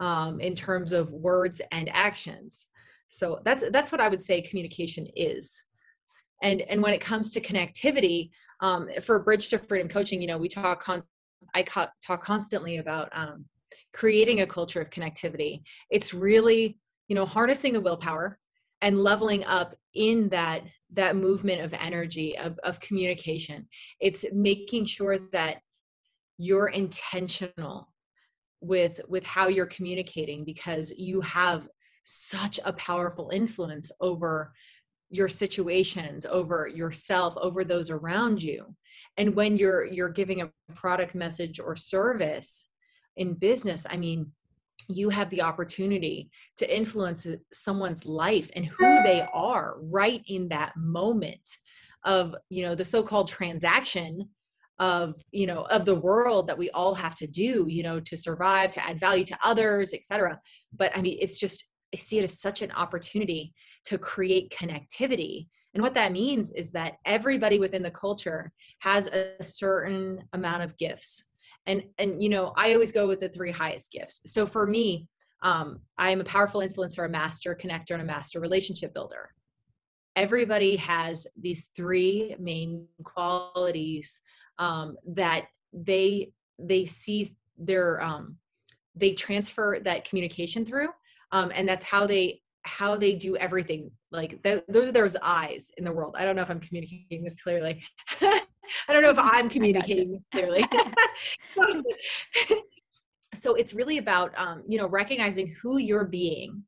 [0.00, 2.68] um, in terms of words and actions.
[3.08, 5.62] So that's that's what i would say communication is.
[6.42, 10.36] And and when it comes to connectivity um, for bridge to freedom coaching you know
[10.38, 11.02] we talk con-
[11.54, 13.44] i talk constantly about um,
[13.98, 15.60] creating a culture of connectivity.
[15.90, 18.38] It's really you know harnessing the willpower
[18.80, 23.66] and leveling up in that that movement of energy of, of communication.
[24.00, 25.56] It's making sure that
[26.38, 27.92] you're intentional
[28.60, 31.68] with with how you're communicating because you have
[32.04, 34.52] such a powerful influence over
[35.10, 38.76] your situations over yourself over those around you.
[39.16, 42.68] And when you're you're giving a product message or service
[43.18, 44.30] in business i mean
[44.90, 50.72] you have the opportunity to influence someone's life and who they are right in that
[50.76, 51.46] moment
[52.04, 54.28] of you know the so-called transaction
[54.78, 58.16] of you know of the world that we all have to do you know to
[58.16, 60.38] survive to add value to others etc
[60.76, 63.52] but i mean it's just i see it as such an opportunity
[63.88, 65.48] to create connectivity.
[65.72, 70.76] And what that means is that everybody within the culture has a certain amount of
[70.76, 71.24] gifts
[71.68, 74.22] and and you know i always go with the three highest gifts.
[74.26, 75.06] So for me
[75.42, 79.30] um, i am a powerful influencer a master connector and a master relationship builder.
[80.16, 84.18] Everybody has these three main qualities
[84.58, 88.36] um, that they they see their um,
[88.96, 90.88] they transfer that communication through
[91.30, 93.90] um, and that's how they how they do everything.
[94.10, 96.16] Like th- those are those eyes in the world.
[96.18, 97.82] I don't know if i'm communicating this clearly
[98.88, 100.64] I don't know if I'm communicating clearly.
[103.34, 106.64] so it's really about um, you know recognizing who you're being.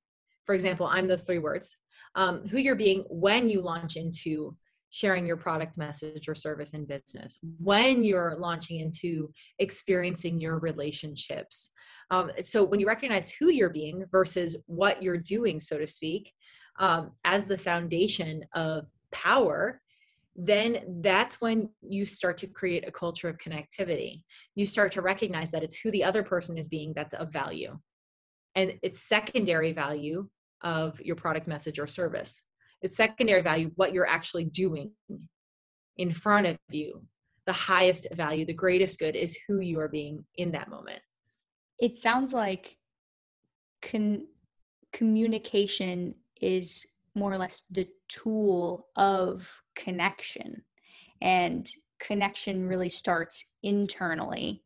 [0.47, 1.77] For example, I'm those three words.
[2.17, 4.57] Um, who you're being when you launch into
[4.91, 11.71] sharing your product message or service in business, when you're launching into experiencing your relationships.
[12.11, 16.33] Um, so when you recognize who you're being versus what you're doing, so to speak,
[16.81, 19.81] um, as the foundation of power,
[20.37, 24.23] then that's when you start to create a culture of connectivity.
[24.55, 27.79] You start to recognize that it's who the other person is being that's of value.
[28.55, 30.29] And it's secondary value
[30.63, 32.43] of your product message or service.
[32.83, 34.93] It's secondary value what you're actually doing
[35.97, 37.03] in front of you.
[37.47, 41.01] The highest value, the greatest good is who you are being in that moment.
[41.79, 42.77] It sounds like
[43.83, 44.27] con-
[44.93, 49.51] communication is more or less the tool of
[49.83, 50.63] connection
[51.23, 51.69] and
[52.01, 54.63] connection really starts internally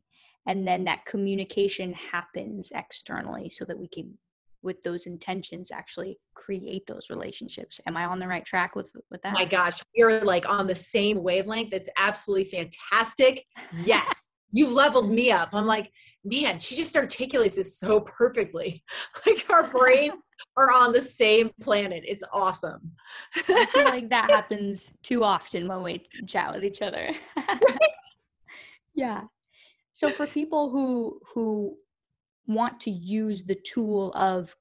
[0.47, 4.17] and then that communication happens externally so that we can
[4.61, 7.79] with those intentions actually create those relationships.
[7.85, 9.33] Am i on the right track with with that?
[9.33, 11.71] My gosh you're like on the same wavelength.
[11.71, 13.45] That's absolutely fantastic.
[13.83, 15.49] Yes you've leveled me up.
[15.53, 15.91] I'm like
[16.23, 18.83] man she just articulates it so perfectly.
[19.25, 20.13] Like our brain
[20.57, 22.03] are on the same planet.
[22.07, 22.91] It's awesome.
[23.35, 27.11] I feel like that happens too often when we chat with each other.
[28.95, 29.21] yeah.
[29.93, 31.77] So for people who who
[32.47, 34.55] want to use the tool of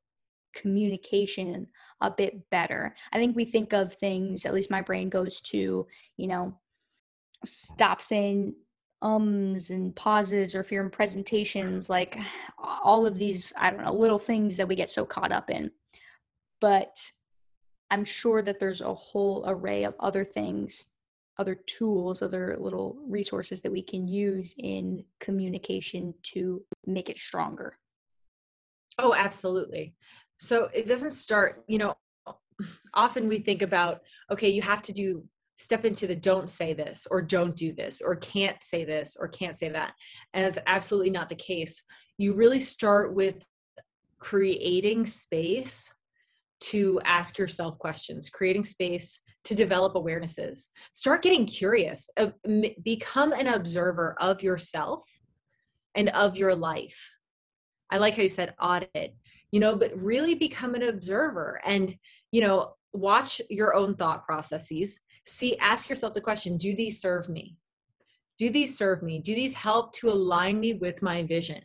[0.54, 1.66] communication
[2.00, 2.94] a bit better.
[3.12, 6.54] I think we think of things, at least my brain goes to, you know,
[7.44, 8.54] stop saying
[9.04, 12.18] ums and pauses or if you're in presentations, like
[12.58, 15.70] all of these, I don't know, little things that we get so caught up in.
[16.60, 16.98] But
[17.90, 20.92] I'm sure that there's a whole array of other things,
[21.38, 27.78] other tools, other little resources that we can use in communication to make it stronger.
[28.98, 29.94] Oh, absolutely.
[30.38, 31.96] So it doesn't start, you know,
[32.94, 35.24] often we think about, okay, you have to do
[35.56, 39.28] step into the don't say this or don't do this or can't say this or
[39.28, 39.92] can't say that.
[40.32, 41.82] And it's absolutely not the case.
[42.18, 43.44] You really start with
[44.18, 45.92] creating space
[46.60, 50.68] to ask yourself questions, creating space to develop awarenesses.
[50.92, 52.30] Start getting curious, uh,
[52.82, 55.04] become an observer of yourself
[55.94, 57.12] and of your life.
[57.90, 59.14] I like how you said audit,
[59.50, 61.94] you know, but really become an observer and,
[62.32, 67.28] you know, watch your own thought processes see ask yourself the question do these serve
[67.28, 67.56] me?
[68.38, 69.20] Do these serve me?
[69.20, 71.62] Do these help to align me with my vision?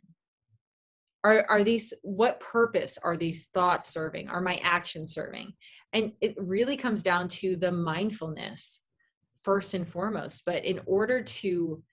[1.23, 4.29] Are are these what purpose are these thoughts serving?
[4.29, 5.53] Are my actions serving?
[5.93, 8.85] And it really comes down to the mindfulness
[9.43, 10.43] first and foremost.
[10.45, 11.83] But in order to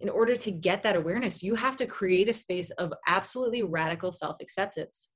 [0.00, 4.10] in order to get that awareness you have to create a space of absolutely radical
[4.10, 5.12] self acceptance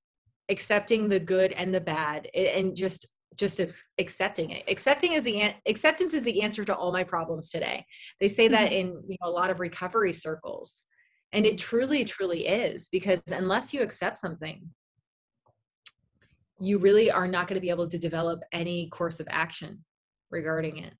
[0.49, 3.61] accepting the good and the bad and just just
[3.99, 4.65] accepting it.
[4.69, 7.85] Accepting is the acceptance is the answer to all my problems today.
[8.21, 8.75] They say that mm-hmm.
[8.75, 10.83] in you know, a lot of recovery circles
[11.33, 14.69] and it truly truly is because unless you accept something
[16.59, 19.85] you really are not going to be able to develop any course of action
[20.31, 20.95] regarding it.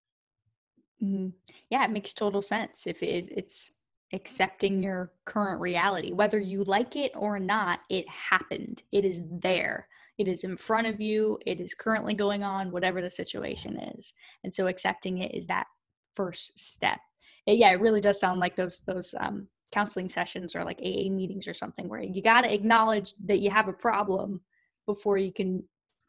[1.03, 1.29] Mm-hmm.
[1.71, 3.73] yeah it makes total sense if it is it's
[4.13, 6.13] accepting your current reality.
[6.13, 8.83] Whether you like it or not it happened.
[8.93, 13.03] It is there it is in front of you it is currently going on whatever
[13.03, 14.15] the situation is.
[14.45, 15.67] And so accepting it is that
[16.15, 17.01] first step.
[17.47, 21.49] Yeah it really does sound like those those um, counseling sessions or like aa meetings
[21.49, 24.41] or something where you got to acknowledge that you have a problem
[24.87, 25.63] before you can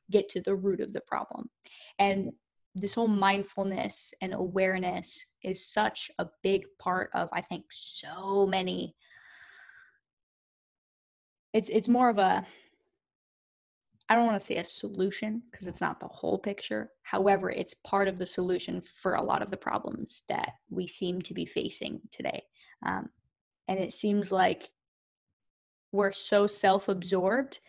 [0.10, 1.50] get to the root of the problem.
[2.00, 2.32] And
[2.78, 8.96] this whole mindfulness and awareness is such a big part of i think so many
[11.54, 12.46] it's it's more of a
[14.10, 16.92] I don't want to say a solution because it's not the whole picture.
[17.02, 21.22] However, it's part of the solution for a lot of the problems that we seem
[21.24, 22.44] to be facing today.
[22.86, 23.10] Um,
[23.68, 24.72] and it seems like
[25.92, 27.60] we're so self absorbed.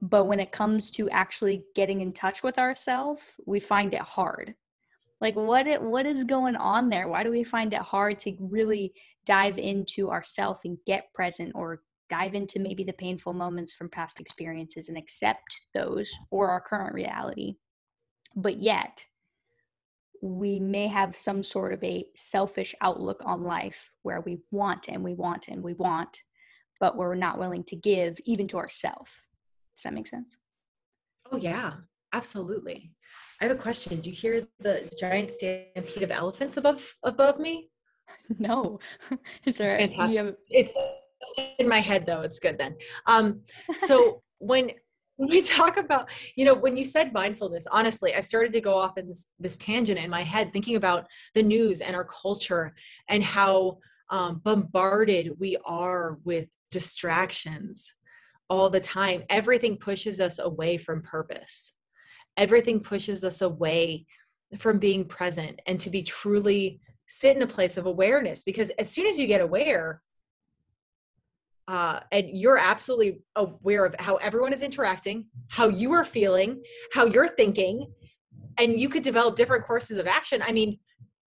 [0.00, 4.54] But when it comes to actually getting in touch with ourselves, we find it hard.
[5.20, 7.08] Like what it, what is going on there?
[7.08, 8.92] Why do we find it hard to really
[9.24, 14.20] dive into ourself and get present or dive into maybe the painful moments from past
[14.20, 17.54] experiences and accept those or our current reality.
[18.36, 19.06] But yet,
[20.20, 25.02] we may have some sort of a selfish outlook on life where we want and
[25.02, 26.20] we want and we want,
[26.80, 29.10] but we're not willing to give even to ourselves.
[29.74, 30.36] Does that make sense?
[31.32, 31.72] Oh, yeah,
[32.12, 32.92] absolutely.
[33.40, 34.02] I have a question.
[34.02, 37.70] Do you hear the giant stampede of elephants above above me?
[38.38, 38.78] No.
[39.46, 39.78] Is there?
[39.78, 40.18] Fantastic.
[40.18, 40.34] Have...
[40.50, 40.76] It's
[41.58, 42.76] in my head though it's good then.
[43.06, 43.40] Um
[43.76, 44.72] so when
[45.18, 48.96] we talk about you know when you said mindfulness honestly i started to go off
[48.98, 52.74] in this, this tangent in my head thinking about the news and our culture
[53.08, 53.78] and how
[54.12, 57.92] um, bombarded we are with distractions
[58.50, 59.24] all the time.
[59.30, 61.72] Everything pushes us away from purpose.
[62.36, 64.04] Everything pushes us away
[64.58, 68.90] from being present and to be truly sit in a place of awareness because as
[68.90, 70.02] soon as you get aware
[71.72, 77.06] uh, and you're absolutely aware of how everyone is interacting, how you are feeling, how
[77.06, 77.90] you're thinking,
[78.58, 80.42] and you could develop different courses of action.
[80.42, 80.78] I mean,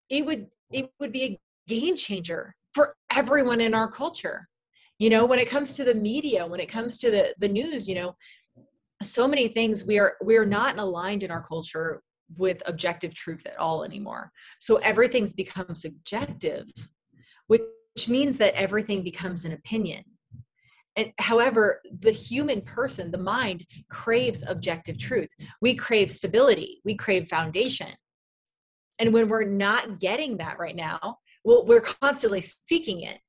[0.07, 4.47] it would it would be a game changer for everyone in our culture.
[4.99, 7.87] You know, when it comes to the media, when it comes to the the news,
[7.87, 8.15] you know,
[9.01, 12.03] so many things we are we are not aligned in our culture
[12.37, 14.31] with objective truth at all anymore.
[14.59, 16.67] So everything's become subjective,
[17.47, 17.63] which
[18.07, 20.03] means that everything becomes an opinion
[20.95, 25.29] and however the human person the mind craves objective truth.
[25.61, 26.81] We crave stability.
[26.85, 27.91] We crave foundation.
[28.99, 33.19] And when we're not getting that right now well we're constantly seeking it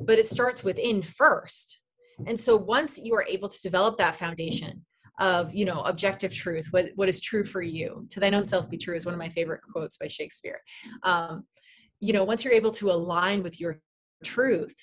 [0.00, 1.78] but it starts within first.
[2.26, 4.84] And so once you are able to develop that foundation
[5.20, 8.68] of you know objective truth what, what is true for you to thine own self
[8.70, 10.60] be true is one of my favorite quotes by shakespeare.
[11.02, 11.44] Um,
[12.00, 13.78] you know once you're able to align with your
[14.24, 14.74] truth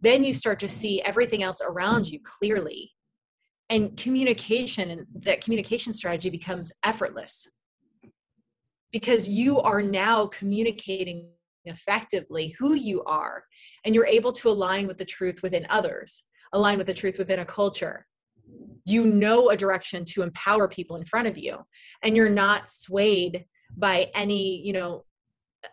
[0.00, 2.92] then you start to see everything else around you clearly.
[3.70, 7.48] And communication and that communication strategy becomes effortless.
[8.92, 11.28] Because you are now communicating
[11.64, 13.44] effectively who you are
[13.84, 17.40] and you're able to align with the truth within others align with the truth within
[17.40, 18.06] a culture.
[18.86, 21.58] You know a direction to empower people in front of you
[22.02, 23.44] and you're not swayed
[23.76, 25.04] by any you know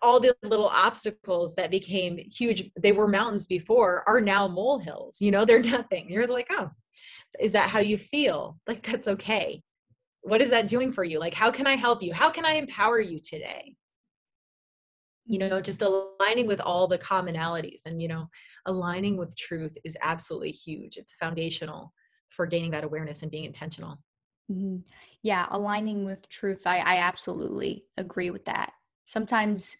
[0.01, 5.31] all the little obstacles that became huge they were mountains before are now molehills you
[5.31, 6.09] know they're nothing.
[6.09, 6.69] You're like oh
[7.39, 8.59] is that how you feel?
[8.67, 9.61] Like that's okay.
[10.21, 11.19] What is that doing for you?
[11.19, 12.13] Like how can i help you?
[12.13, 13.75] How can i empower you today?
[15.25, 18.27] You know just aligning with all the commonalities and you know
[18.65, 20.97] aligning with truth is absolutely huge.
[20.97, 21.93] It's foundational
[22.29, 23.97] for gaining that awareness and being intentional.
[24.51, 24.77] Mm-hmm.
[25.23, 28.73] yeah aligning with truth I, I absolutely agree with that
[29.05, 29.77] sometimes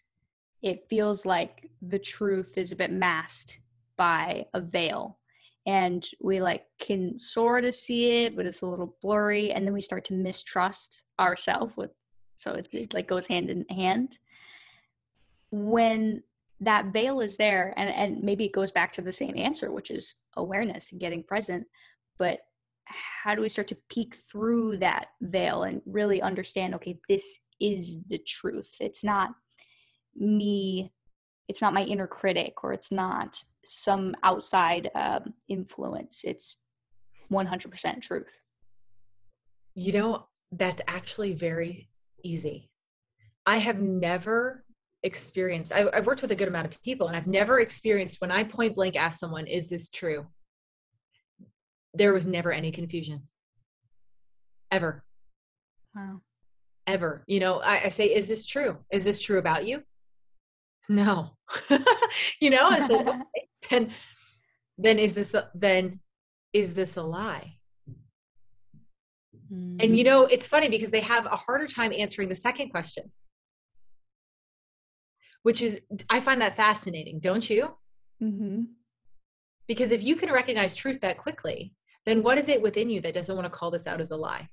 [0.62, 3.60] it feels like the truth is a bit masked
[3.98, 5.18] by a veil
[5.66, 9.74] and we like can sort of see it but it's a little blurry and then
[9.74, 11.92] we start to mistrust ourselves with
[12.42, 14.18] so it, like goes hand in hand.
[15.52, 16.24] When
[16.60, 19.90] that veil is there and and maybe it goes back to the same answer which
[19.90, 21.66] is awareness and getting present
[22.20, 22.40] but
[22.86, 28.00] how do we start to peek through that veil and really understand okay this is
[28.10, 28.76] the truth.
[28.80, 29.32] It's not
[30.16, 30.92] me
[31.52, 36.22] it's not my inner critic or it's not some outside um, influence.
[36.24, 36.62] It's
[37.30, 38.42] 100% truth.
[39.76, 41.90] You know that's actually very
[42.24, 42.70] easy.
[43.46, 44.64] I have never
[45.04, 48.30] experienced I, have worked with a good amount of people and i've never experienced when
[48.30, 50.28] i point blank ask someone is this true?
[51.96, 53.24] There was never any confusion.
[54.70, 55.04] Ever.
[55.96, 56.22] Wow
[56.88, 57.24] ever.
[57.28, 58.78] You know I, I say is this true?
[58.92, 59.84] Is this true about you?
[60.90, 61.32] No.
[62.42, 63.08] You know I said,
[63.66, 63.94] okay, then
[64.78, 66.02] then is this a, then
[66.52, 67.56] is this a lie?
[69.52, 69.84] Mm.
[69.84, 73.12] and you know it's funny because they have a harder time answering the second question.
[75.44, 77.76] Which is i find that fascinating don't you?
[78.22, 78.64] Mm-hmm.
[79.68, 81.74] because if you can recognize truth that quickly
[82.06, 84.16] then what is it within you that doesn't want to call this out as a
[84.16, 84.48] lie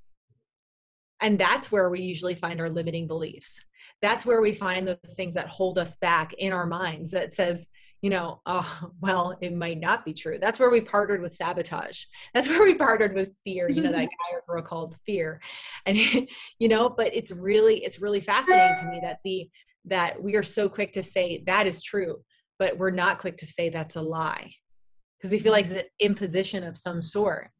[1.21, 3.65] and that's where we usually find our limiting beliefs.
[4.01, 7.67] That's where we find those things that hold us back in our minds that says
[8.01, 10.39] you know oh well it might not be true.
[10.41, 12.05] That's where we partnered with sabotage.
[12.33, 13.69] That's where we partnered with fear.
[13.69, 15.41] You know that guy or girl called fear.
[15.87, 15.97] And
[16.59, 19.49] you know but it's really it's really fascinating to me that the
[19.87, 22.19] that we are so quick to say that is true
[22.59, 24.53] but we're not quick to say that's a lie.
[25.19, 25.79] Because we feel like mm-hmm.
[25.79, 27.51] it's an imposition of some sort.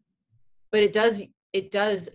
[0.71, 2.09] But it does it does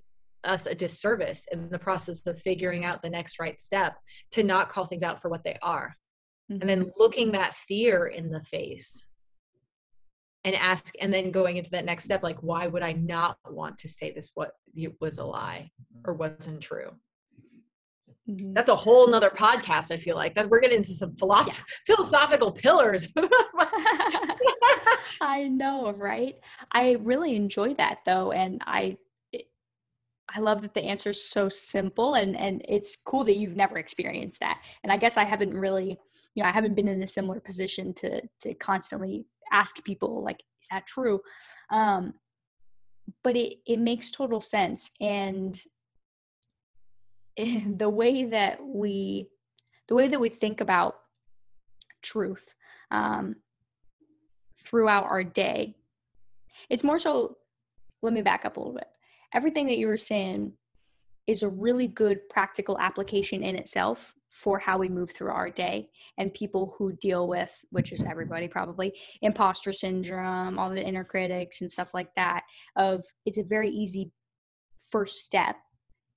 [0.43, 3.95] us a disservice in the process of figuring out the next right step
[4.31, 5.95] to not call things out for what they are
[6.51, 6.61] mm-hmm.
[6.61, 6.89] and then mm-hmm.
[6.97, 9.05] looking that fear in the face
[10.45, 13.77] and ask and then going into that next step like why would i not want
[13.77, 14.51] to say this what
[14.99, 15.69] was a lie
[16.05, 16.91] or wasn't true
[18.29, 18.53] mm-hmm.
[18.53, 21.95] that's a whole nother podcast i feel like that we're getting into some philosoph- yeah.
[21.95, 23.07] philosophical pillars
[25.21, 26.35] i know right
[26.71, 28.97] i really enjoy that though and i
[30.35, 33.77] I love that the answer is so simple and and it's cool that you've never
[33.77, 34.61] experienced that.
[34.83, 35.97] And I guess I haven't really,
[36.33, 40.39] you know, I haven't been in a similar position to to constantly ask people like,
[40.61, 41.21] is that true?
[41.69, 42.15] Um,
[43.23, 44.91] but it it makes total sense.
[44.99, 45.59] And
[47.77, 49.27] the way that we
[49.87, 50.95] the way that we think about
[52.01, 52.53] truth
[52.89, 53.35] um,
[54.63, 55.75] throughout our day,
[56.69, 57.37] it's more so.
[58.01, 58.92] Let me back up a little bit
[59.33, 60.53] everything that you were saying
[61.27, 65.89] is a really good practical application in itself for how we move through our day
[66.17, 71.61] and people who deal with which is everybody probably imposter syndrome all the inner critics
[71.61, 72.43] and stuff like that
[72.75, 74.11] of it's a very easy
[74.89, 75.55] first step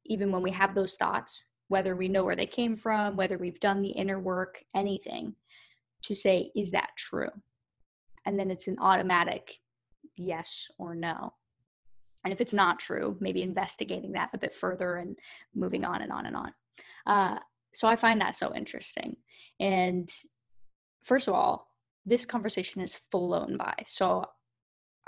[0.06, 3.60] even when we have those thoughts whether we know where they came from whether we've
[3.60, 5.34] done the inner work anything
[6.06, 7.30] to say is that true?
[8.24, 9.58] And then it's an automatic
[10.16, 11.34] yes or no
[12.26, 15.16] and if it's not true maybe investigating that a bit further and
[15.54, 16.52] moving on and on and on.
[17.06, 17.38] Uh,
[17.72, 19.16] so i find that so interesting.
[19.60, 20.08] And
[21.04, 21.68] first of all
[22.04, 23.74] this conversation is flown by.
[23.86, 24.24] So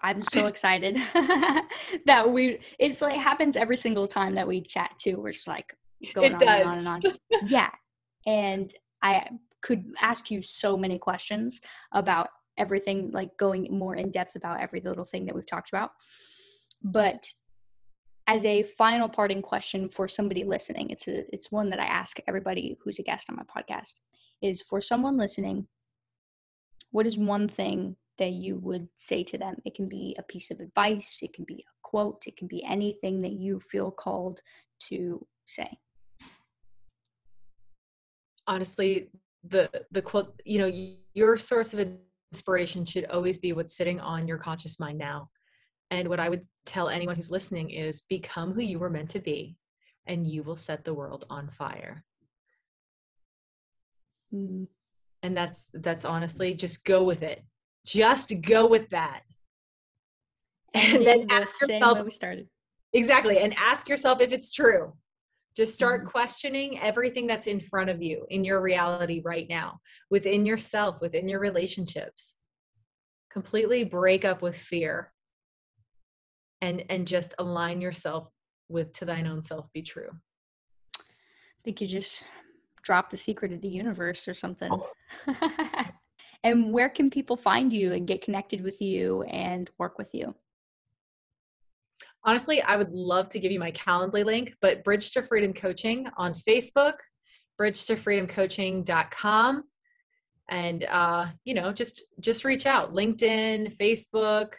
[0.01, 0.97] i'm so excited
[2.07, 5.17] that we it's like happens every single time that we chat too.
[5.21, 5.77] We're just like
[6.15, 7.03] going on and on and on.
[7.49, 7.71] Yeah.
[8.27, 9.29] And i
[9.61, 11.61] could ask you so many questions
[11.91, 15.91] about everything like going more in depth about every little thing that we've talked about
[16.83, 17.27] but
[18.27, 22.19] as a final parting question for somebody listening, it's a, it's one that I ask
[22.27, 24.01] everybody who's a guest on my podcast
[24.43, 25.67] is for someone listening,
[26.91, 29.57] what is one thing that you would say to them?
[29.65, 32.63] It can be a piece of advice, it can be a quote, it can be
[32.65, 34.43] anything that you feel called
[34.89, 35.79] to say.
[38.47, 39.09] Honestly,
[39.45, 40.71] the the quote you know
[41.15, 41.89] your source of
[42.33, 45.31] inspiration should always be what's sitting on your conscious mind now
[45.91, 49.21] and what i would tell anyone who's listening is become who you were meant to
[49.21, 49.57] be
[50.07, 52.05] and you will set the world on fire
[54.35, 54.67] mm.
[55.23, 57.43] and that's that's honestly just go with it
[57.87, 59.23] just go with that
[60.75, 62.49] and, and then ask yourself we started
[62.93, 64.93] exactly and ask yourself if it's true
[65.59, 66.11] just start mm-hmm.
[66.11, 71.29] questioning everything that's in front of you in your reality right now, within yourself, within
[71.29, 72.37] your relationships.
[73.33, 75.13] Completely break up with fear
[76.61, 78.29] and and just align yourself
[78.69, 80.11] with to thine own self be true.
[80.99, 82.25] I think you just
[82.83, 84.73] dropped the secret of the universe or something.
[86.45, 90.35] and where can people find you and get connected with you and work with you?
[92.29, 96.09] honestly, I would love to give you my Calendly link, but Bridge to Freedom Coaching
[96.19, 96.95] on Facebook,
[97.57, 99.65] bridge to freedom freedomcoaching.com.
[100.51, 102.95] And uh, you know, just just reach out.
[102.95, 104.55] LinkedIn, Facebook,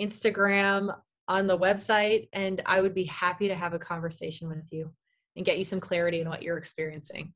[0.00, 0.94] Instagram,
[1.28, 4.92] on the website, and I would be happy to have a conversation with you
[5.36, 7.32] and get you some clarity in what you're experiencing.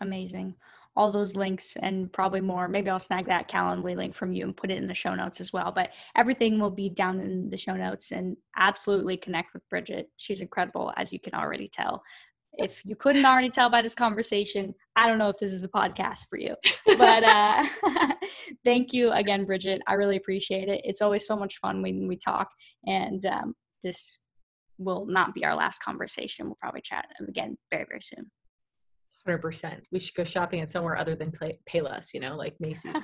[0.00, 0.54] Amazing
[0.96, 2.68] all those links and probably more.
[2.68, 5.40] Maybe I'll snag that Calendly link from you and put it in the show notes
[5.40, 5.72] as well.
[5.72, 10.10] But everything will be down in the show notes and absolutely connect with Bridget.
[10.16, 12.02] She's incredible, as you can already tell.
[12.60, 15.68] If you couldn't already tell by this conversation, I don't know if this is a
[15.68, 16.54] podcast for you.
[16.86, 17.64] But uh,
[18.64, 19.80] thank you again, Bridget.
[19.86, 20.80] I really appreciate it.
[20.84, 22.48] It's always so much fun when we talk.
[22.86, 24.20] And um, this
[24.78, 26.46] will not be our last conversation.
[26.46, 28.30] We'll probably chat again very, very soon.
[29.28, 29.80] 100%.
[29.92, 31.32] We should go shopping at somewhere other than
[31.68, 32.94] Payless, you know, like Macy's.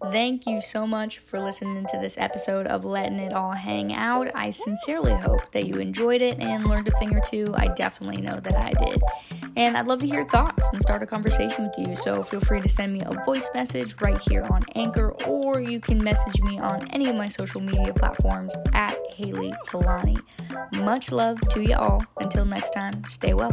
[0.00, 4.30] Thank you so much for listening to this episode of Letting It All Hang Out.
[4.34, 7.52] I sincerely hope that you enjoyed it and learned a thing or two.
[7.56, 9.02] I definitely know that I did.
[9.56, 11.96] And I'd love to hear thoughts and start a conversation with you.
[11.96, 15.80] So feel free to send me a voice message right here on Anchor, or you
[15.80, 20.18] can message me on any of my social media platforms at Haley Kalani.
[20.74, 22.04] Much love to you all.
[22.18, 23.52] Until next time, stay well.